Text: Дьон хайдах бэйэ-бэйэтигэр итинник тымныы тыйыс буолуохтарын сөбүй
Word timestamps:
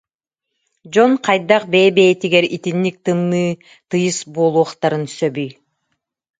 Дьон 0.91 1.11
хайдах 1.25 1.63
бэйэ-бэйэтигэр 1.71 2.45
итинник 2.55 2.95
тымныы 3.05 3.49
тыйыс 3.89 4.17
буолуохтарын 4.33 5.05
сөбүй 5.17 5.49